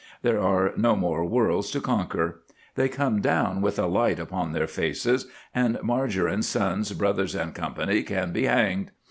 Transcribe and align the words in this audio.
There 0.23 0.41
are 0.41 0.73
no 0.75 0.95
more 0.95 1.23
worlds 1.23 1.69
to 1.69 1.79
conquer. 1.79 2.41
They 2.73 2.89
come 2.89 3.21
down 3.21 3.61
with 3.61 3.77
a 3.77 3.85
light 3.85 4.19
upon 4.19 4.51
their 4.51 4.65
faces, 4.65 5.27
and 5.53 5.77
Margarine, 5.83 6.41
Sons, 6.41 6.91
Bros. 6.93 7.35
& 7.35 7.35
Co. 7.53 8.01
can 8.03 8.31
be 8.31 8.45
hanged. 8.45 8.89